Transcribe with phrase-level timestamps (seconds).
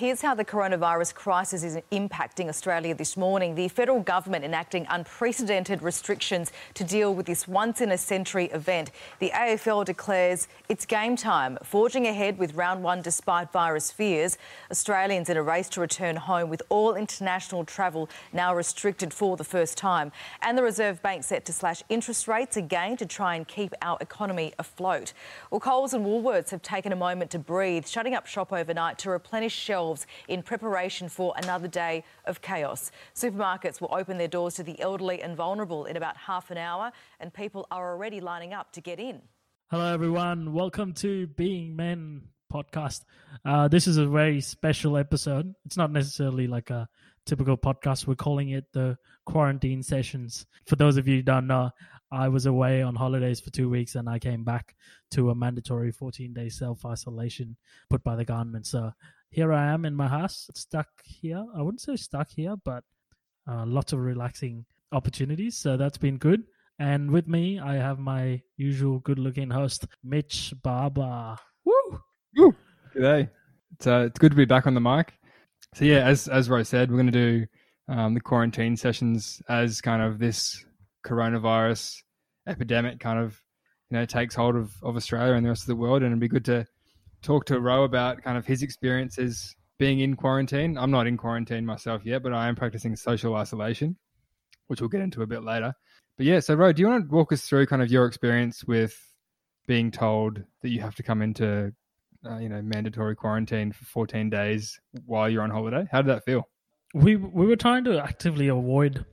[0.00, 3.54] here's how the coronavirus crisis is impacting Australia this morning.
[3.54, 8.92] The federal government enacting unprecedented restrictions to deal with this once in a century event.
[9.18, 14.38] The AFL declares it's game time, forging ahead with round one despite virus fears.
[14.70, 19.44] Australians in a race to return home with all international travel now restricted for the
[19.44, 20.12] first time.
[20.40, 23.98] And the Reserve Bank set to slash interest rates again to try and keep our
[24.00, 25.12] economy afloat.
[25.50, 29.10] Well, Coles and Woolworths have taken a moment to breathe, shutting up shop overnight to
[29.10, 29.89] replenish shelves
[30.28, 32.90] in preparation for another day of chaos.
[33.14, 36.92] Supermarkets will open their doors to the elderly and vulnerable in about half an hour,
[37.18, 39.22] and people are already lining up to get in.
[39.70, 40.52] Hello, everyone.
[40.52, 42.22] Welcome to Being Men
[42.52, 43.04] podcast.
[43.44, 45.54] Uh, this is a very special episode.
[45.64, 46.88] It's not necessarily like a
[47.26, 48.06] typical podcast.
[48.06, 50.46] We're calling it the quarantine sessions.
[50.66, 51.70] For those of you who don't know,
[52.12, 54.74] I was away on holidays for two weeks and I came back
[55.12, 57.56] to a mandatory 14 day self isolation
[57.88, 58.66] put by the government.
[58.66, 58.90] So
[59.30, 61.44] here I am in my house, stuck here.
[61.56, 62.84] I wouldn't say stuck here, but
[63.48, 65.56] uh, lots of relaxing opportunities.
[65.56, 66.44] So that's been good.
[66.78, 71.36] And with me, I have my usual good looking host, Mitch Barber.
[71.64, 72.00] Woo!
[72.36, 72.54] Woo!
[72.94, 73.28] G'day.
[73.76, 75.12] It's, uh, it's good to be back on the mic.
[75.74, 77.46] So, yeah, as, as Ro said, we're going to do
[77.88, 80.64] um, the quarantine sessions as kind of this
[81.06, 82.02] coronavirus
[82.46, 83.40] epidemic kind of
[83.90, 86.20] you know takes hold of, of Australia and the rest of the world, and it'd
[86.20, 86.66] be good to
[87.22, 90.76] talk to Ro about kind of his experiences being in quarantine.
[90.76, 93.96] I'm not in quarantine myself yet, but I am practicing social isolation,
[94.66, 95.74] which we'll get into a bit later.
[96.16, 98.64] But yeah, so Ro, do you want to walk us through kind of your experience
[98.64, 98.94] with
[99.66, 101.72] being told that you have to come into
[102.28, 105.86] uh, you know mandatory quarantine for 14 days while you're on holiday?
[105.90, 106.48] How did that feel?
[106.92, 109.04] We we were trying to actively avoid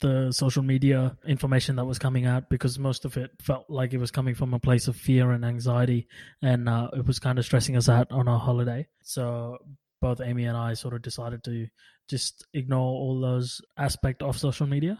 [0.00, 3.98] the social media information that was coming out because most of it felt like it
[3.98, 6.08] was coming from a place of fear and anxiety,
[6.42, 8.86] and uh, it was kind of stressing us out on our holiday.
[9.02, 9.58] So
[10.00, 11.66] both Amy and I sort of decided to
[12.08, 14.98] just ignore all those aspect of social media,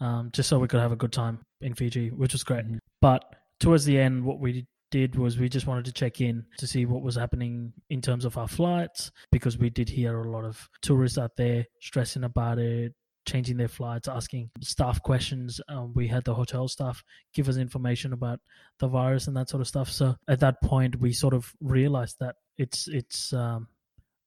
[0.00, 2.64] um, just so we could have a good time in Fiji, which was great.
[2.64, 2.78] Mm-hmm.
[3.00, 3.24] But
[3.60, 6.84] towards the end, what we did was we just wanted to check in to see
[6.84, 10.68] what was happening in terms of our flights because we did hear a lot of
[10.82, 12.92] tourists out there stressing about it
[13.26, 15.60] changing their flights, asking staff questions.
[15.68, 17.02] Um, we had the hotel staff
[17.34, 18.40] give us information about
[18.78, 19.90] the virus and that sort of stuff.
[19.90, 23.68] So at that point, we sort of realized that it's it's um,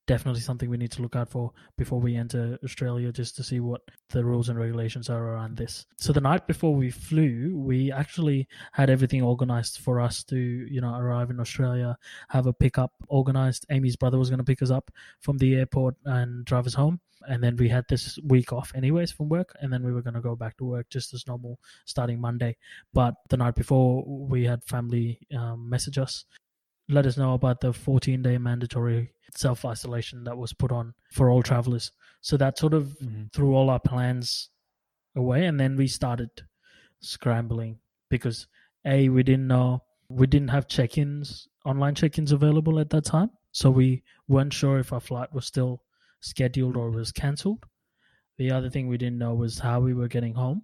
[0.05, 3.59] definitely something we need to look out for before we enter Australia, just to see
[3.59, 5.85] what the rules and regulations are around this.
[5.97, 10.81] So the night before we flew, we actually had everything organized for us to, you
[10.81, 11.97] know, arrive in Australia,
[12.29, 13.65] have a pickup organized.
[13.69, 16.99] Amy's brother was going to pick us up from the airport and drive us home.
[17.25, 19.55] And then we had this week off, anyways, from work.
[19.61, 22.57] And then we were going to go back to work just as normal starting Monday.
[22.93, 26.25] But the night before, we had family um, message us
[26.89, 31.29] let us know about the 14 day mandatory self isolation that was put on for
[31.29, 31.91] all travelers.
[32.21, 33.23] So that sort of mm-hmm.
[33.33, 34.49] threw all our plans
[35.15, 35.45] away.
[35.45, 36.29] And then we started
[36.99, 37.79] scrambling
[38.09, 38.47] because
[38.85, 43.05] A, we didn't know, we didn't have check ins, online check ins available at that
[43.05, 43.29] time.
[43.51, 45.83] So we weren't sure if our flight was still
[46.21, 47.65] scheduled or was cancelled.
[48.37, 50.63] The other thing we didn't know was how we were getting home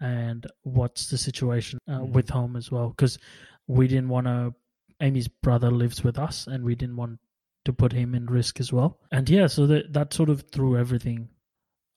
[0.00, 2.12] and what's the situation uh, mm-hmm.
[2.12, 3.18] with home as well because
[3.66, 4.52] we didn't want to
[5.00, 7.18] Amy's brother lives with us, and we didn't want
[7.64, 8.98] to put him in risk as well.
[9.10, 11.28] And yeah, so that that sort of threw everything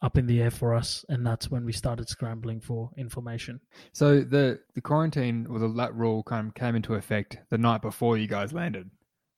[0.01, 3.59] up in the air for us, and that's when we started scrambling for information.
[3.93, 7.81] So the the quarantine or the that rule kind of came into effect the night
[7.81, 8.89] before you guys landed,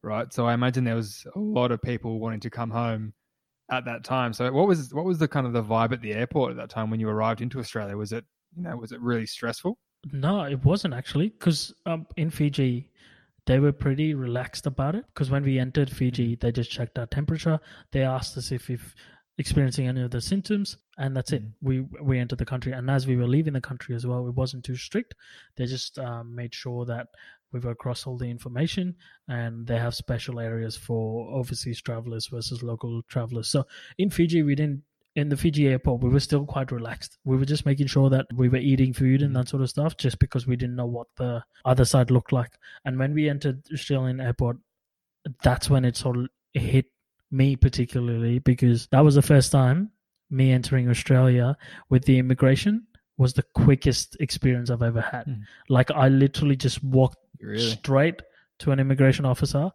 [0.03, 0.31] right?
[0.33, 3.13] So I imagine there was a lot of people wanting to come home
[3.71, 4.33] at that time.
[4.33, 6.69] So what was what was the kind of the vibe at the airport at that
[6.69, 7.95] time when you arrived into Australia?
[7.95, 8.25] Was it
[8.55, 9.77] you know was it really stressful?
[10.11, 12.89] No, it wasn't actually because um, in Fiji
[13.49, 17.07] they were pretty relaxed about it because when we entered Fiji, they just checked our
[17.07, 17.59] temperature.
[17.91, 18.93] They asked us if we've
[19.39, 21.41] experiencing any of the symptoms, and that's it.
[21.43, 21.67] Mm-hmm.
[21.67, 24.35] We we entered the country, and as we were leaving the country as well, it
[24.35, 25.15] wasn't too strict.
[25.55, 27.07] They just um, made sure that
[27.51, 28.95] we've across all the information,
[29.27, 33.47] and they have special areas for overseas travelers versus local travelers.
[33.47, 33.65] So
[33.97, 34.83] in Fiji, we didn't
[35.19, 37.17] in the Fiji airport, we were still quite relaxed.
[37.25, 39.97] We were just making sure that we were eating food and that sort of stuff,
[39.97, 42.51] just because we didn't know what the other side looked like.
[42.85, 44.57] And when we entered Australian airport,
[45.43, 46.85] that's when it sort of hit
[47.31, 49.91] me particularly because that was the first time
[50.31, 51.55] me entering Australia
[51.89, 52.85] with the immigration
[53.17, 55.25] was the quickest experience I've ever had.
[55.25, 55.41] Mm.
[55.67, 57.59] Like I literally just walked really?
[57.59, 58.21] straight
[58.59, 59.69] to an immigration officer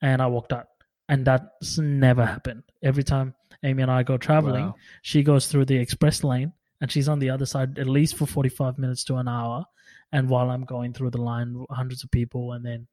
[0.00, 0.66] and I walked out.
[1.08, 2.62] And that's never happened.
[2.82, 4.74] Every time Amy and I go traveling, wow.
[5.02, 8.26] she goes through the express lane and she's on the other side at least for
[8.26, 9.64] 45 minutes to an hour.
[10.10, 12.86] And while I'm going through the line, hundreds of people and then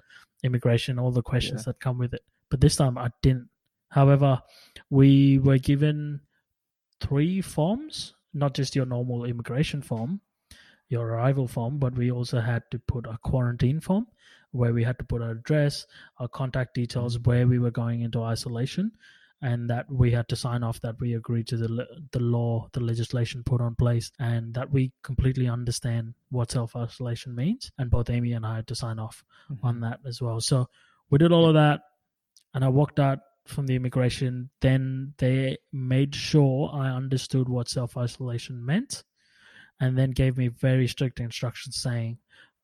[0.44, 1.72] immigration, all the questions yeah.
[1.72, 2.24] that come with it.
[2.50, 3.50] But this time I didn't.
[3.90, 4.42] However,
[4.90, 6.22] we were given
[7.02, 10.22] three forms, not just your normal immigration form,
[10.90, 14.08] your arrival form, but we also had to put a quarantine form
[14.52, 15.86] where we had to put our address,
[16.18, 17.28] our contact details, mm.
[17.28, 18.92] where we were going into isolation,
[19.42, 22.80] and that we had to sign off that we agreed to the the law, the
[22.82, 27.72] legislation put on place, and that we completely understand what self isolation means.
[27.78, 29.66] And both Amy and I had to sign off mm-hmm.
[29.66, 30.42] on that as well.
[30.42, 30.68] So
[31.10, 31.82] we did all of that,
[32.54, 34.50] and I walked out from the immigration.
[34.62, 39.04] Then they made sure I understood what self isolation meant,
[39.80, 42.18] and then gave me very strict instructions saying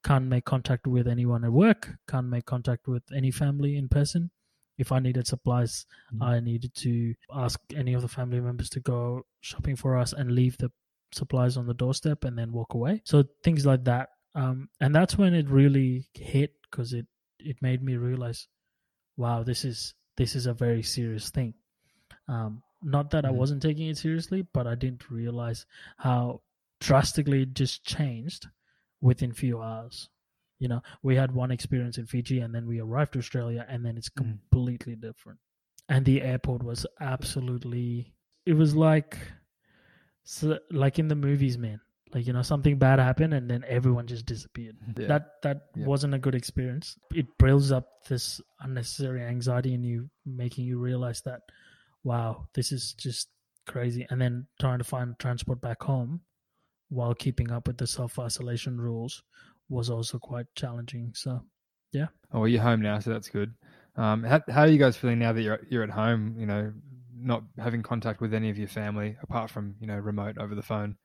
[0.04, 4.30] can't make contact with anyone at work, can't make contact with any family in person.
[4.78, 6.24] If I needed supplies, mm-hmm.
[6.24, 10.32] I needed to ask any of the family members to go shopping for us and
[10.32, 10.72] leave the
[11.14, 13.02] supplies on the doorstep and then walk away.
[13.06, 14.10] So things like that.
[14.34, 17.06] Um, and that's when it really hit because it,
[17.40, 18.48] it made me realize,
[19.16, 21.54] wow, this is this is a very serious thing.
[22.28, 23.34] Um, not that mm-hmm.
[23.34, 25.66] I wasn't taking it seriously, but I didn't realize
[25.98, 26.42] how
[26.80, 28.48] drastically it just changed
[29.02, 30.10] within few hours.
[30.60, 33.86] You know, we had one experience in Fiji and then we arrived to Australia and
[33.86, 34.18] then it's mm.
[34.18, 35.02] completely mm.
[35.02, 35.40] different.
[35.90, 38.14] And the airport was absolutely
[38.46, 39.18] it was like
[40.24, 41.80] so, like in the movies, man.
[42.14, 44.78] Like, you know, something bad happened and then everyone just disappeared.
[44.98, 45.08] Yeah.
[45.08, 45.86] That that yeah.
[45.86, 46.98] wasn't a good experience.
[47.14, 51.42] It builds up this unnecessary anxiety in you, making you realize that,
[52.04, 53.30] wow, this is just
[53.68, 54.06] crazy.
[54.10, 56.22] And then trying to find transport back home
[56.90, 59.24] while keeping up with the self isolation rules
[59.70, 61.12] was also quite challenging.
[61.16, 61.42] So,
[61.92, 62.08] yeah.
[62.32, 63.54] Oh, well, you're home now, so that's good.
[63.96, 66.36] Um, how, how are you guys feeling now that you're you're at home?
[66.38, 66.74] You know,
[67.18, 70.62] not having contact with any of your family apart from you know remote over the
[70.62, 70.96] phone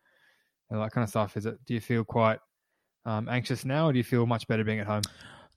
[0.70, 1.36] and that kind of stuff.
[1.36, 1.58] Is it?
[1.66, 2.38] Do you feel quite
[3.04, 5.02] um, anxious now, or do you feel much better being at home?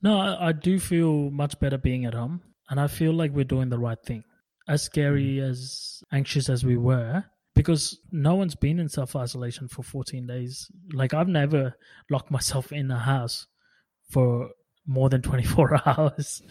[0.01, 3.43] No, I, I do feel much better being at home, and I feel like we're
[3.43, 4.23] doing the right thing.
[4.67, 5.49] As scary mm.
[5.49, 7.23] as anxious as we were,
[7.55, 10.67] because no one's been in self isolation for 14 days.
[10.93, 11.75] Like I've never
[12.09, 13.47] locked myself in a house
[14.09, 14.49] for
[14.85, 16.41] more than 24 hours.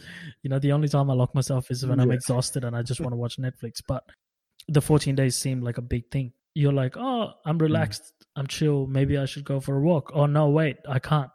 [0.43, 2.05] You know, the only time I lock myself is when yeah.
[2.05, 3.83] I'm exhausted and I just want to watch Netflix.
[3.87, 4.05] But
[4.69, 6.33] the 14 days seem like a big thing.
[6.55, 7.63] You're like, oh, I'm mm.
[7.63, 8.27] relaxed, mm.
[8.37, 8.87] I'm chill.
[8.87, 10.13] Maybe I should go for a walk.
[10.15, 11.31] Oh, no, wait, I can't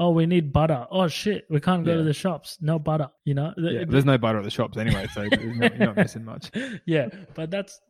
[0.00, 0.86] oh, we need butter.
[0.90, 1.98] Oh shit, we can't go yeah.
[1.98, 2.58] to the shops.
[2.60, 3.10] No butter.
[3.24, 5.96] You know, yeah, there's no butter at the shops anyway, so you're, not, you're not
[5.96, 6.50] missing much.
[6.86, 7.80] Yeah, but that's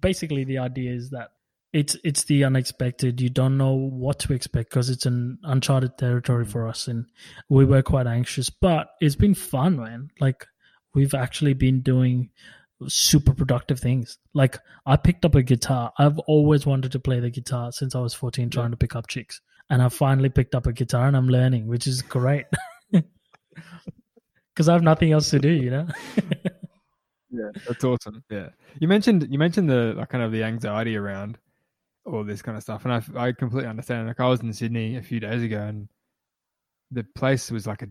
[0.00, 1.30] basically the idea is that
[1.72, 3.20] it's it's the unexpected.
[3.20, 6.50] You don't know what to expect because it's an uncharted territory mm.
[6.50, 7.06] for us, and
[7.48, 8.50] we were quite anxious.
[8.50, 10.10] But it's been fun, man.
[10.20, 10.46] Like
[10.94, 12.30] we've actually been doing
[12.88, 14.18] super productive things.
[14.34, 15.92] Like I picked up a guitar.
[15.98, 18.70] I've always wanted to play the guitar since I was 14, trying yeah.
[18.70, 19.40] to pick up chicks
[19.70, 22.46] and I finally picked up a guitar and I'm learning, which is great.
[24.54, 25.86] Because I have nothing else to do, you know.
[27.30, 28.24] yeah, that's awesome.
[28.30, 28.48] Yeah,
[28.80, 31.36] you mentioned you mentioned the like, kind of the anxiety around
[32.06, 34.08] all this kind of stuff, and I I completely understand.
[34.08, 35.90] Like I was in Sydney a few days ago, and
[36.90, 37.88] the place was like a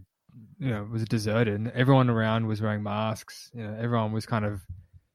[0.57, 3.51] you know was deserted, and everyone around was wearing masks.
[3.53, 4.61] You know, everyone was kind of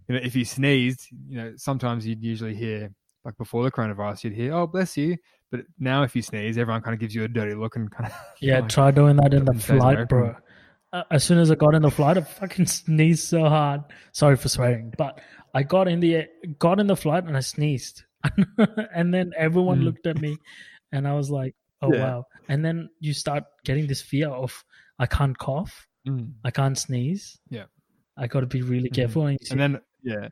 [0.09, 2.93] you know if you sneezed, you know sometimes you'd usually hear
[3.25, 5.17] like before the coronavirus, you'd hear, "Oh, bless you,"
[5.50, 8.06] But now, if you sneeze, everyone kind of gives you a dirty look and kind
[8.06, 8.61] of yeah.
[8.61, 10.37] Like, try doing that in the flight, bro.
[10.93, 13.82] Uh, as soon as I got in the flight, I fucking sneezed so hard.
[14.12, 15.20] Sorry for swearing, but
[15.55, 16.26] I got in the
[16.58, 18.04] got in the flight and I sneezed,
[18.95, 19.85] and then everyone mm.
[19.85, 20.37] looked at me,
[20.92, 22.02] and I was like, "Oh yeah.
[22.02, 24.64] wow!" And then you start getting this fear of
[24.99, 26.33] I can't cough, mm.
[26.45, 27.38] I can't sneeze.
[27.50, 27.64] Yeah,
[28.16, 28.95] I got to be really mm-hmm.
[28.95, 29.23] careful.
[29.23, 29.28] Mm.
[29.28, 30.28] And, and then yeah,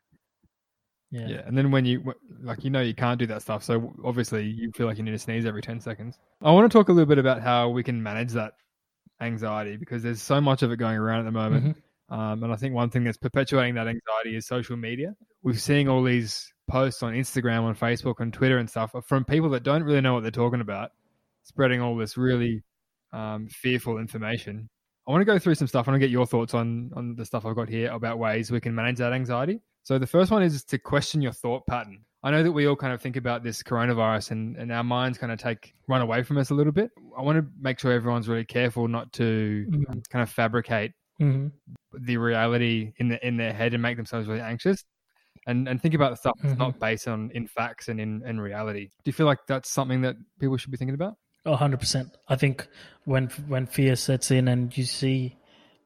[1.10, 1.26] yeah.
[1.26, 1.42] Yeah.
[1.46, 3.62] And then when you, like, you know, you can't do that stuff.
[3.64, 6.18] So obviously you feel like you need to sneeze every 10 seconds.
[6.42, 8.52] I want to talk a little bit about how we can manage that
[9.20, 11.64] anxiety because there's so much of it going around at the moment.
[11.64, 12.14] Mm-hmm.
[12.14, 15.14] Um, and I think one thing that's perpetuating that anxiety is social media.
[15.42, 19.50] We're seeing all these posts on Instagram, on Facebook, on Twitter and stuff from people
[19.50, 20.90] that don't really know what they're talking about,
[21.44, 22.62] spreading all this really
[23.12, 24.68] um, fearful information.
[25.06, 25.88] I want to go through some stuff.
[25.88, 28.50] I want to get your thoughts on on the stuff I've got here about ways
[28.50, 29.60] we can manage that anxiety.
[29.88, 32.04] So the first one is to question your thought pattern.
[32.22, 35.16] I know that we all kind of think about this coronavirus and, and our minds
[35.16, 36.90] kind of take run away from us a little bit.
[37.16, 40.00] I want to make sure everyone's really careful not to mm-hmm.
[40.10, 41.46] kind of fabricate mm-hmm.
[41.98, 44.84] the reality in the, in their head and make themselves really anxious.
[45.46, 46.64] And and think about the stuff that's mm-hmm.
[46.64, 48.90] not based on in facts and in, in reality.
[49.04, 51.14] Do you feel like that's something that people should be thinking about?
[51.46, 52.14] hundred percent.
[52.28, 52.68] I think
[53.06, 55.37] when when fear sets in and you see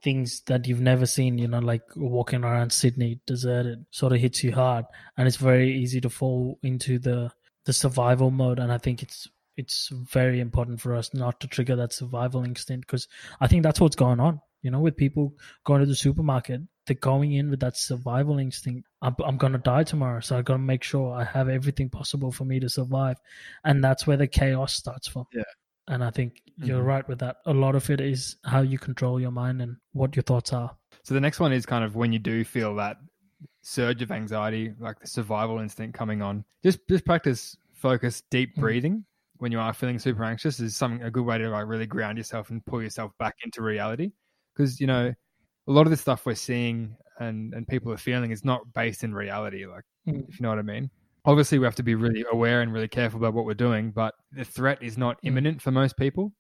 [0.03, 4.43] things that you've never seen, you know, like walking around Sydney deserted, sort of hits
[4.43, 4.85] you hard,
[5.17, 7.31] and it's very easy to fall into the
[7.65, 8.59] the survival mode.
[8.59, 12.87] And I think it's it's very important for us not to trigger that survival instinct
[12.87, 13.07] because
[13.41, 14.41] I think that's what's going on.
[14.63, 18.89] You know, with people going to the supermarket they're going in with that survival instinct.
[19.03, 21.89] I'm, I'm going to die tomorrow, so I've got to make sure I have everything
[21.89, 23.19] possible for me to survive,
[23.65, 25.27] and that's where the chaos starts from.
[25.33, 25.43] Yeah.
[25.89, 26.87] And I think you're Mhm.
[26.87, 27.39] right with that.
[27.47, 30.77] A lot of it is how you control your mind and what your thoughts are.
[31.03, 32.99] So the next one is kind of when you do feel that
[33.63, 36.45] surge of anxiety, like the survival instinct coming on.
[36.63, 38.61] Just just practice focus, deep Mm.
[38.61, 39.05] breathing
[39.39, 42.17] when you are feeling super anxious is something a good way to like really ground
[42.17, 44.13] yourself and pull yourself back into reality.
[44.55, 45.13] Because you know,
[45.67, 49.03] a lot of the stuff we're seeing and and people are feeling is not based
[49.03, 49.67] in reality.
[49.67, 50.29] Like Mm.
[50.29, 50.91] if you know what I mean.
[51.25, 54.15] Obviously, we have to be really aware and really careful about what we're doing, but
[54.33, 55.29] the threat is not Mm.
[55.29, 56.33] imminent for most people.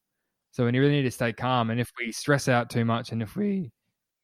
[0.50, 1.70] So we really need to stay calm.
[1.70, 3.70] And if we stress out too much, and if we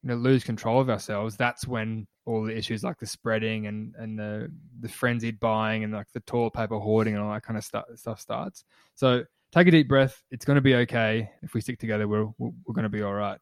[0.02, 3.94] you know lose control of ourselves, that's when all the issues like the spreading and
[3.96, 7.56] and the the frenzied buying and like the toilet paper hoarding and all that kind
[7.56, 8.64] of stuff stuff starts.
[8.94, 10.22] So take a deep breath.
[10.30, 11.30] It's going to be okay.
[11.42, 13.38] If we stick together, we're, we're going to be all right.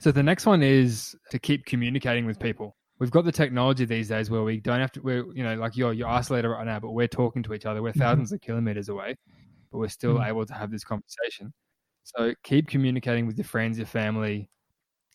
[0.00, 2.76] So the next one is to keep communicating with people.
[2.98, 5.00] We've got the technology these days where we don't have to.
[5.00, 7.82] We're you know like you're you're isolated right now, but we're talking to each other.
[7.82, 7.98] We're Mhm.
[7.98, 9.16] thousands of kilometers away,
[9.72, 10.28] but we're still Mm.
[10.28, 11.52] able to have this conversation.
[12.04, 14.48] So keep communicating with your friends, your family,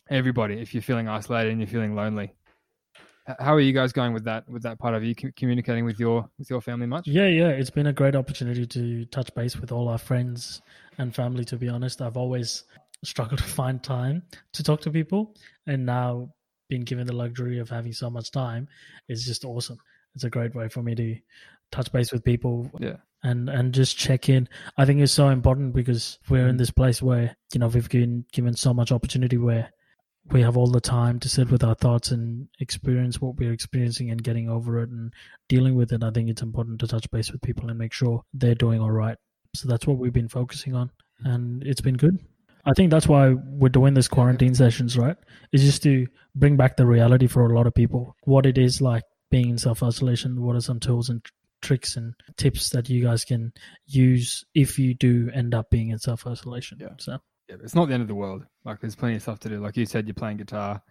[0.09, 0.55] everybody.
[0.55, 2.33] If you're feeling isolated and you're feeling lonely,
[3.39, 4.50] how are you guys going with that?
[4.50, 7.07] With that part of you communicating with your with your family much?
[7.07, 10.62] Yeah, yeah, it's been a great opportunity to touch base with all our friends
[10.98, 11.45] and family.
[11.45, 12.63] To be honest, I've always
[13.05, 15.36] struggled to find time to talk to people,
[15.67, 16.33] and now
[16.69, 18.67] being given the luxury of having so much time
[19.09, 19.79] is just awesome.
[20.15, 21.15] It's a great way for me to
[21.71, 22.97] touch base with people Yeah.
[23.23, 24.47] and and just check in.
[24.77, 26.59] I think it's so important because we're in mm.
[26.59, 29.71] this place where you know we've been given so much opportunity where
[30.31, 34.11] we have all the time to sit with our thoughts and experience what we're experiencing
[34.11, 35.13] and getting over it and
[35.47, 36.03] dealing with it.
[36.03, 38.91] I think it's important to touch base with people and make sure they're doing all
[38.91, 39.17] right.
[39.55, 40.91] So that's what we've been focusing on,
[41.23, 41.33] mm.
[41.33, 42.19] and it's been good.
[42.66, 45.16] I think that's why we're doing this quarantine sessions, right?
[45.51, 48.82] Is just to bring back the reality for a lot of people, what it is
[48.82, 50.42] like being in self isolation.
[50.42, 51.25] What are some tools and
[51.62, 53.51] tricks and tips that you guys can
[53.86, 56.78] use if you do end up being in self isolation?
[56.82, 56.89] Yeah.
[56.98, 57.18] So
[57.50, 58.46] yeah, it's not the end of the world.
[58.66, 59.60] Like there's plenty of stuff to do.
[59.60, 60.82] Like you said, you're playing guitar.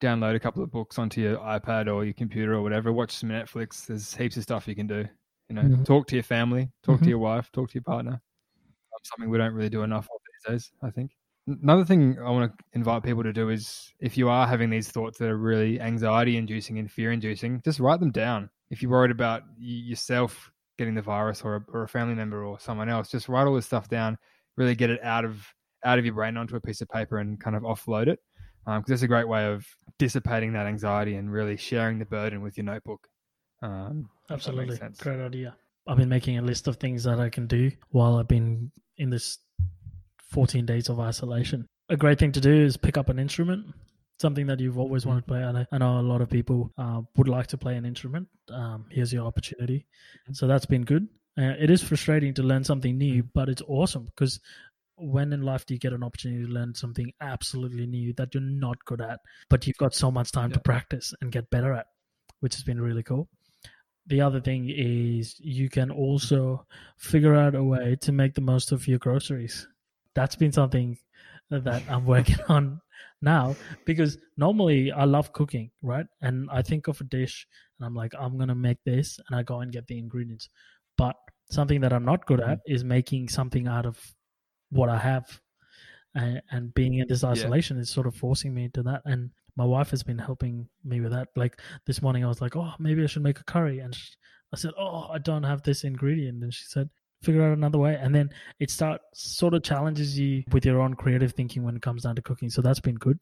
[0.00, 2.92] Download a couple of books onto your iPad or your computer or whatever.
[2.92, 3.86] Watch some Netflix.
[3.86, 5.04] There's heaps of stuff you can do.
[5.48, 5.84] You know, Mhm.
[5.84, 7.04] talk to your family, talk Mhm.
[7.04, 8.20] to your wife, talk to your partner.
[9.04, 10.72] Something we don't really do enough of these days.
[10.82, 11.12] I think.
[11.62, 14.88] Another thing I want to invite people to do is if you are having these
[14.88, 18.50] thoughts that are really anxiety inducing and fear inducing, just write them down.
[18.70, 22.60] If you're worried about yourself getting the virus or a, or a family member or
[22.60, 24.18] someone else, just write all this stuff down.
[24.56, 25.46] Really get it out of
[25.84, 28.18] out of your brain onto a piece of paper and kind of offload it.
[28.66, 29.66] Because that's a great way of
[29.98, 33.08] dissipating that anxiety and really sharing the burden with your notebook.
[33.62, 35.56] Um, if that makes absolutely, great idea.
[35.86, 39.08] I've been making a list of things that I can do while I've been in
[39.08, 39.38] this
[40.28, 41.66] 14 days of isolation.
[41.88, 43.66] A great thing to do is pick up an instrument,
[44.20, 45.42] something that you've always wanted to play.
[45.42, 48.28] I know, I know a lot of people uh, would like to play an instrument.
[48.50, 49.86] Um, here's your opportunity.
[50.32, 51.08] So that's been good.
[51.38, 54.40] Uh, it is frustrating to learn something new, but it's awesome because
[54.96, 58.42] when in life do you get an opportunity to learn something absolutely new that you're
[58.42, 61.86] not good at, but you've got so much time to practice and get better at,
[62.40, 63.28] which has been really cool.
[64.06, 66.66] The other thing is you can also
[66.98, 69.68] figure out a way to make the most of your groceries.
[70.14, 70.98] That's been something
[71.50, 72.80] that I'm working on
[73.22, 76.06] now because normally I love cooking, right?
[76.22, 77.46] And I think of a dish
[77.78, 80.48] and I'm like, I'm going to make this and I go and get the ingredients.
[80.96, 81.16] But
[81.50, 82.74] something that I'm not good at mm-hmm.
[82.74, 83.98] is making something out of
[84.70, 85.40] what I have.
[86.14, 89.02] And, and being in this isolation is sort of forcing me to that.
[89.04, 91.28] And my wife has been helping me with that.
[91.36, 93.80] Like this morning, I was like, oh, maybe I should make a curry.
[93.80, 94.12] And sh
[94.52, 96.42] I said, oh, I don't have this ingredient.
[96.42, 96.88] And she said,
[97.22, 97.96] figure out another way.
[98.00, 101.82] And then it starts sort of challenges you with your own creative thinking when it
[101.82, 102.50] comes down to cooking.
[102.50, 103.18] So that's been good.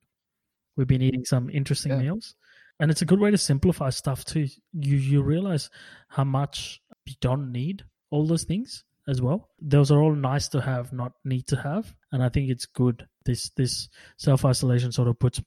[0.76, 1.98] We've been eating some interesting Yeah.
[2.02, 2.34] meals.
[2.78, 4.46] And it's a good way to simplify stuff too.
[4.72, 5.70] You you realize
[6.08, 9.48] how much you don't need all those things as well.
[9.60, 11.94] Those are all nice to have, not need to have.
[12.12, 13.06] And I think it's good.
[13.24, 13.88] This this
[14.18, 15.40] self isolation sort of puts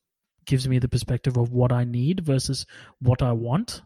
[0.46, 2.66] gives me the perspective of what I need versus
[3.00, 3.84] what I want.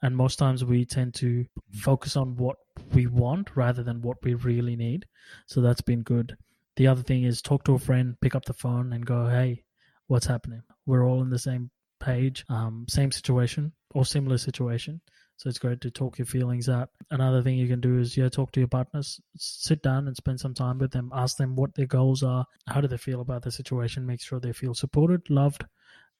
[0.00, 2.56] And most times we tend to focus on what
[2.94, 5.06] we want rather than what we really need.
[5.46, 6.36] So that's been good.
[6.76, 9.64] The other thing is talk to a friend, pick up the phone and go, hey,
[10.06, 10.62] what's happening?
[10.86, 15.00] We're all in the same page, um, same situation or similar situation.
[15.36, 16.90] So it's great to talk your feelings out.
[17.10, 20.40] Another thing you can do is, yeah, talk to your partners, sit down and spend
[20.40, 23.42] some time with them, ask them what their goals are, how do they feel about
[23.42, 25.64] the situation, make sure they feel supported, loved,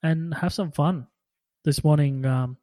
[0.04, 1.08] and have some fun.
[1.64, 2.58] This morning, um,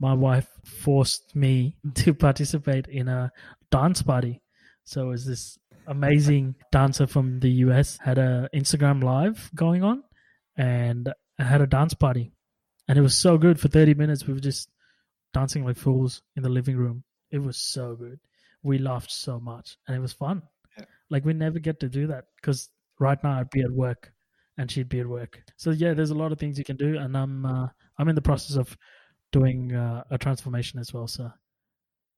[0.00, 3.32] my wife forced me to participate in a
[3.70, 4.42] dance party.
[4.84, 10.02] So it was this amazing dancer from the US had a Instagram live going on
[10.56, 12.32] and had a dance party
[12.88, 14.26] and it was so good for 30 minutes.
[14.26, 14.68] We were just
[15.32, 17.04] dancing like fools in the living room.
[17.30, 18.20] It was so good.
[18.62, 20.42] We laughed so much, and it was fun.
[20.78, 20.84] Yeah.
[21.10, 24.12] Like we never get to do that because right now I'd be at work,
[24.56, 25.42] and she'd be at work.
[25.56, 28.14] So yeah, there's a lot of things you can do, and I'm uh, I'm in
[28.14, 28.76] the process of
[29.38, 31.06] doing uh, a transformation as well.
[31.06, 31.30] So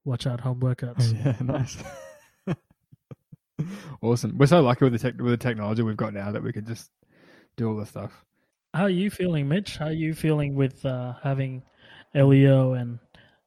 [0.05, 1.13] watch out, home workouts.
[1.13, 1.77] Yeah, nice.
[4.01, 4.37] awesome.
[4.37, 6.65] We're so lucky with the tech with the technology we've got now that we can
[6.65, 6.89] just
[7.57, 8.11] do all this stuff.
[8.73, 9.77] How are you feeling, Mitch?
[9.77, 11.63] How are you feeling with uh, having
[12.15, 12.99] Elio and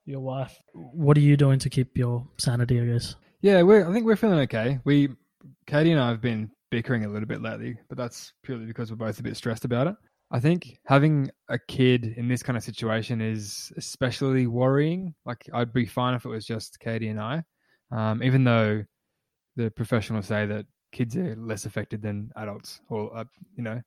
[0.04, 0.56] your wife?
[0.74, 2.80] What are you doing to keep your sanity?
[2.80, 3.14] I guess.
[3.40, 3.88] Yeah, we're.
[3.88, 4.80] I think we're feeling okay.
[4.84, 5.10] We,
[5.66, 8.96] Katie and I have been bickering a little bit lately, but that's purely because we're
[8.96, 9.94] both a bit stressed about it.
[10.32, 15.14] I think having a kid in this kind of situation is especially worrying.
[15.26, 17.42] Like I'd be fine if it was just Katie and I,
[17.90, 18.82] um, even though
[19.56, 23.24] the professionals say that kids are less affected than adults, or uh,
[23.56, 23.82] you know,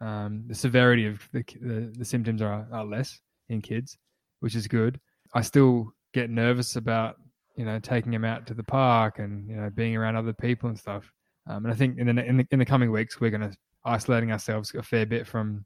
[0.00, 3.98] um, the severity of the, the, the symptoms are, are less in kids,
[4.38, 5.00] which is good.
[5.34, 7.16] I still get nervous about
[7.56, 10.68] you know taking him out to the park and you know being around other people
[10.68, 11.12] and stuff.
[11.48, 13.56] Um, and I think in the, in the in the coming weeks we're going to
[13.84, 15.64] isolating ourselves a fair bit from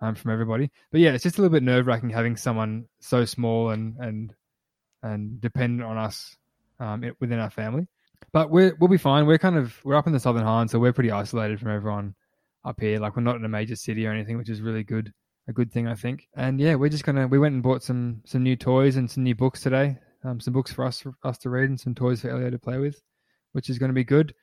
[0.00, 0.70] um, from everybody.
[0.90, 4.34] But yeah, it's just a little bit nerve wracking having someone so small and and
[5.02, 6.36] and dependent on us
[6.80, 7.86] um, it, within our family.
[8.32, 9.26] But we're we'll be fine.
[9.26, 12.14] We're kind of we're up in the Southern Highlands, so we're pretty isolated from everyone
[12.64, 12.98] up here.
[12.98, 15.12] Like we're not in a major city or anything, which is really good.
[15.48, 16.28] A good thing, I think.
[16.36, 17.28] And yeah, we're just gonna.
[17.28, 19.96] We went and bought some some new toys and some new books today.
[20.24, 22.58] Um, some books for us for us to read and some toys for Elio to
[22.58, 23.00] play with,
[23.52, 24.34] which is going to be good.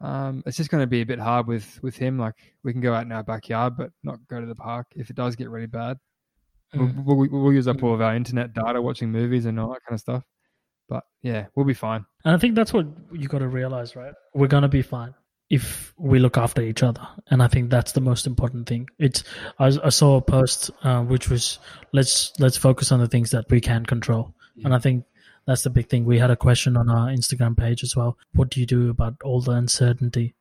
[0.00, 2.18] Um, it's just going to be a bit hard with with him.
[2.18, 5.10] Like we can go out in our backyard, but not go to the park if
[5.10, 5.98] it does get really bad.
[6.74, 7.04] Mm.
[7.04, 9.80] We'll, we'll, we'll use up all of our internet data, watching movies and all that
[9.86, 10.24] kind of stuff.
[10.88, 12.04] But yeah, we'll be fine.
[12.24, 14.14] And I think that's what you got to realize, right?
[14.34, 15.14] We're gonna be fine
[15.48, 18.88] if we look after each other, and I think that's the most important thing.
[18.98, 19.24] It's
[19.58, 21.58] I, I saw a post uh, which was
[21.92, 24.34] let's let's focus on the things that we can control,
[24.64, 25.04] and I think
[25.46, 26.04] that's the big thing.
[26.04, 28.18] We had a question on our Instagram page as well.
[28.34, 30.34] What do you do about all the uncertainty?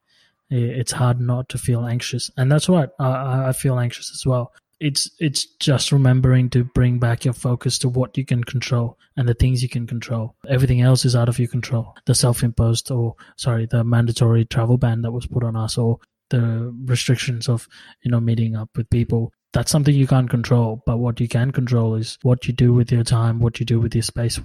[0.50, 4.54] It's hard not to feel anxious, and that's what I, I feel anxious as well.
[4.80, 9.28] It's it's just remembering to bring back your focus to what you can control and
[9.28, 10.36] the things you can control.
[10.48, 11.96] Everything else is out of your control.
[12.06, 16.74] The self-imposed, or sorry, the mandatory travel ban that was put on us, or the
[16.86, 17.68] restrictions of
[18.02, 21.52] you know meeting up with people that's something you can't control but what you can
[21.52, 24.40] control is what you do with your time what you do with your space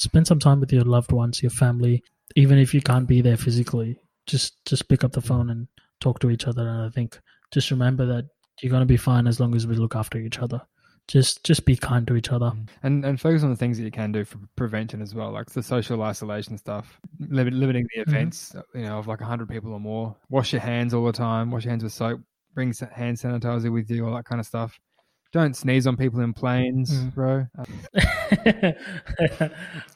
[0.00, 2.02] spend some time with your loved ones, your family,
[2.36, 3.98] even if you can't be there physically.
[4.26, 5.68] Just just pick up the phone and
[6.00, 6.66] talk to each other.
[6.66, 7.18] And I think
[7.52, 8.26] just remember that
[8.60, 10.60] you're gonna be fine as long as we look after each other.
[11.08, 12.52] Just just be kind to each other.
[12.82, 15.50] And and focus on the things that you can do for prevention as well, like
[15.50, 18.78] the social isolation stuff, Limit, limiting the events, mm-hmm.
[18.78, 20.16] you know, of like hundred people or more.
[20.28, 21.50] Wash your hands all the time.
[21.50, 22.20] Wash your hands with soap.
[22.54, 24.78] Bring hand sanitizer with you, all that kind of stuff.
[25.32, 27.14] Don't sneeze on people in planes, mm.
[27.14, 27.46] bro.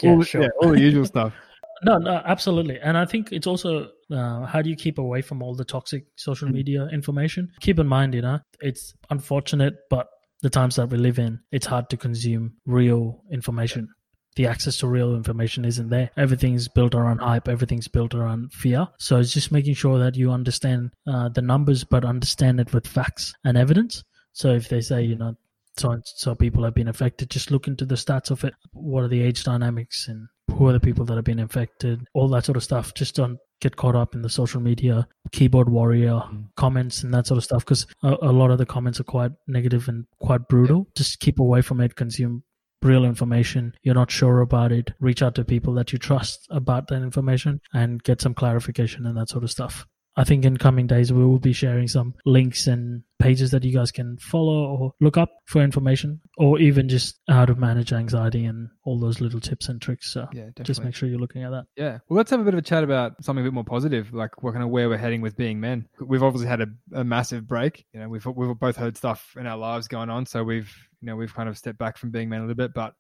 [0.03, 0.42] yeah, all, sure.
[0.42, 1.33] yeah, all the usual stuff.
[1.83, 2.79] No, no, absolutely.
[2.81, 6.07] And I think it's also uh, how do you keep away from all the toxic
[6.16, 6.53] social Mm.
[6.53, 7.51] media information?
[7.61, 10.07] Keep in mind, you know, it's unfortunate, but
[10.40, 13.88] the times that we live in, it's hard to consume real information.
[14.37, 16.11] The access to real information isn't there.
[16.16, 17.49] Everything's built around hype.
[17.49, 18.88] Everything's built around fear.
[18.99, 22.87] So it's just making sure that you understand uh, the numbers, but understand it with
[22.87, 24.03] facts and evidence.
[24.35, 25.35] So if they say, you know,
[25.77, 28.55] so so people have been affected, just look into the stats of it.
[28.73, 32.07] What are the age dynamics and who are the people that have been infected?
[32.14, 32.94] All that sort of stuff.
[32.94, 36.49] Just don't get caught up in the social media keyboard warrior Mm.
[36.57, 39.33] comments and that sort of stuff because a, a lot of the comments are quite
[39.49, 40.87] negative and quite brutal.
[40.94, 41.97] Just keep away from it.
[41.97, 42.42] Consume
[42.83, 43.73] real information.
[43.83, 44.92] You're not sure about it.
[45.01, 49.16] Reach out to people that you trust about that information and get some clarification and
[49.16, 49.87] that sort of stuff.
[50.16, 53.72] I think in coming days we will be sharing some links and pages that you
[53.72, 58.44] guys can follow or look up for information, or even just how to manage anxiety
[58.44, 60.12] and all those little tips and tricks.
[60.12, 60.64] So Yeah, definitely.
[60.64, 61.64] just make sure you're looking at that.
[61.77, 61.98] Yeah.
[62.09, 64.42] Well, let's have a bit of a chat about something a bit more positive, like
[64.42, 65.88] what kind of where we're heading with being men.
[66.00, 67.87] We've obviously had a, a massive break.
[67.92, 71.07] You know, we've we've both heard stuff in our lives going on, so we've you
[71.07, 72.94] know we've kind of stepped back from being men a little bit, but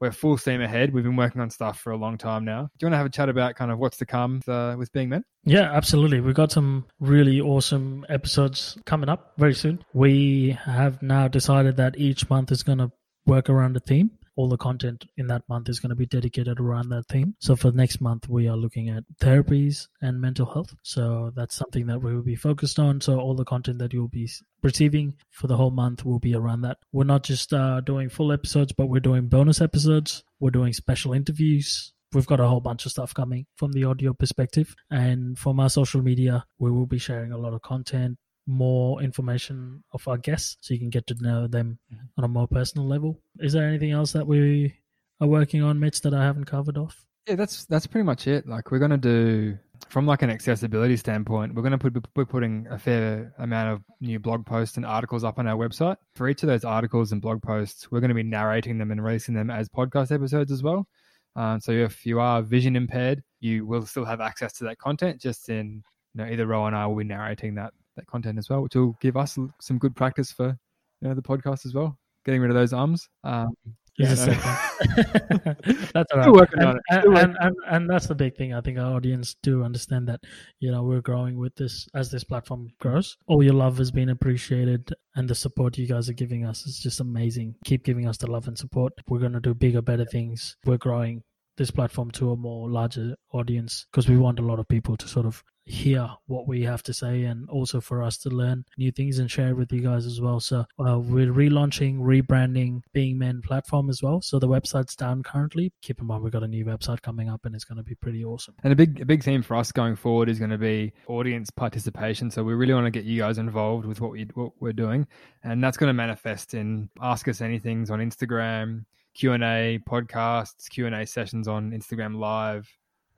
[0.00, 0.92] we're full steam ahead.
[0.92, 2.70] We've been working on stuff for a long time now.
[2.78, 4.92] Do you want to have a chat about kind of what's to come uh, with
[4.92, 5.24] being men?
[5.44, 6.20] Yeah, absolutely.
[6.20, 9.84] We've got some really awesome episodes coming up very soon.
[9.92, 12.92] We have now decided that each month is going to
[13.26, 14.10] work around a theme.
[14.38, 17.34] All the content in that month is going to be dedicated around that theme.
[17.40, 20.76] So for next month, we are looking at therapies and mental health.
[20.84, 23.00] So that's something that we will be focused on.
[23.00, 24.30] So all the content that you'll be
[24.62, 26.78] receiving for the whole month will be around that.
[26.92, 30.22] We're not just uh, doing full episodes, but we're doing bonus episodes.
[30.38, 31.92] We're doing special interviews.
[32.12, 34.76] We've got a whole bunch of stuff coming from the audio perspective.
[34.88, 39.84] And from our social media, we will be sharing a lot of content, more information
[39.92, 41.78] of our guests so you can get to know them
[42.16, 43.20] on a more personal level.
[43.38, 44.74] Is there anything else that we
[45.20, 47.04] are working on, Mitch, that I haven't covered off?
[47.28, 48.48] Yeah, that's that's pretty much it.
[48.48, 49.58] Like we're gonna do
[49.90, 54.18] from like an accessibility standpoint, we're gonna put we're putting a fair amount of new
[54.18, 55.96] blog posts and articles up on our website.
[56.14, 59.04] For each of those articles and blog posts, we're going to be narrating them and
[59.04, 60.88] releasing them as podcast episodes as well.
[61.36, 65.20] Um, so if you are vision impaired, you will still have access to that content.
[65.20, 65.82] Just in
[66.14, 68.74] you know, either Ro and I will be narrating that that content as well, which
[68.74, 70.56] will give us some good practice for
[71.00, 71.98] you know the podcast as well.
[72.24, 73.08] Getting rid of those arms.
[73.24, 73.54] Um,
[73.98, 74.26] yeah, no.
[75.92, 76.82] that's all Still working and, on it.
[76.90, 78.54] and- and, and, and that's the big thing.
[78.54, 80.20] I think our audience do understand that,
[80.60, 83.16] you know, we're growing with this as this platform grows.
[83.26, 86.78] All your love has been appreciated and the support you guys are giving us is
[86.78, 87.56] just amazing.
[87.64, 88.92] Keep giving us the love and support.
[89.08, 90.56] We're going to do bigger, better things.
[90.64, 91.24] We're growing
[91.56, 95.08] this platform to a more larger audience because we want a lot of people to
[95.08, 98.90] sort of hear what we have to say and also for us to learn new
[98.90, 100.40] things and share with you guys as well.
[100.40, 104.20] So uh, we're relaunching, rebranding Being Men platform as well.
[104.22, 105.72] So the website's down currently.
[105.82, 107.94] Keep in mind we've got a new website coming up and it's going to be
[107.94, 108.54] pretty awesome.
[108.64, 111.50] And a big a big theme for us going forward is going to be audience
[111.50, 112.30] participation.
[112.30, 115.06] So we really want to get you guys involved with what we what we're doing,
[115.44, 120.68] and that's going to manifest in ask us anything's on Instagram, Q and A podcasts,
[120.70, 122.68] Q and A sessions on Instagram Live.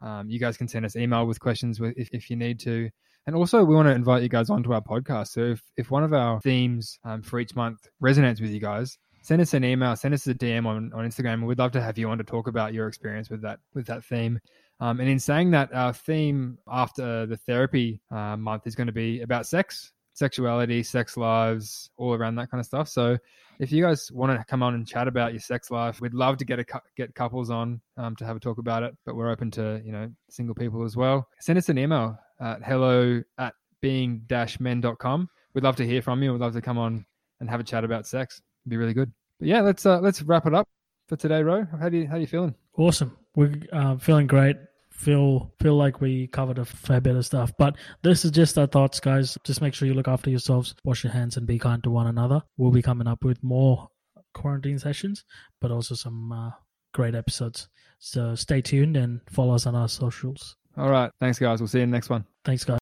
[0.02, 2.88] Um, you guys can send us email with questions if, if you need to.
[3.26, 5.28] And also, we want to invite you guys onto our podcast.
[5.28, 8.98] So if, if one of our themes um, for each month resonates with you guys,
[9.22, 11.46] send us an email, send us a DM on, on Instagram.
[11.46, 14.04] We'd love to have you on to talk about your experience with that with that
[14.04, 14.40] theme.
[14.80, 18.92] Um, and in saying that, our theme after the therapy uh, month is going to
[18.92, 22.88] be about sex, sexuality, sex lives, all around that kind of stuff.
[22.88, 23.16] So
[23.58, 26.36] if you guys want to come on and chat about your sex life, we'd love
[26.36, 28.94] to get a get couples on um, to have a talk about it.
[29.06, 31.26] But we're open to you know single people as well.
[31.40, 34.22] Send us an email at hello at being
[34.60, 35.28] men.com.
[35.54, 36.32] We'd love to hear from you.
[36.32, 37.06] We'd love to come on
[37.40, 38.42] and have a chat about sex.
[38.62, 39.10] It'd be really good.
[39.38, 40.68] But yeah, let's uh, let's wrap it up
[41.08, 41.66] for today, Ro.
[41.80, 42.54] How do you how are you feeling?
[42.76, 43.16] Awesome.
[43.34, 44.56] We're uh, feeling great.
[45.00, 47.52] Feel feel like we covered a fair bit of stuff.
[47.58, 49.38] But this is just our thoughts, guys.
[49.44, 52.06] Just make sure you look after yourselves, wash your hands, and be kind to one
[52.06, 52.42] another.
[52.58, 53.88] We'll be coming up with more
[54.34, 55.24] quarantine sessions,
[55.58, 56.50] but also some uh,
[56.92, 57.70] great episodes.
[57.98, 60.56] So stay tuned and follow us on our socials.
[60.76, 61.60] All right, thanks guys.
[61.60, 62.26] We'll see you in the next one.
[62.44, 62.78] Thanks, guys.